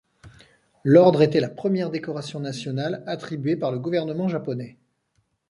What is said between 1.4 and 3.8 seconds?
première décoration nationale attribuée par le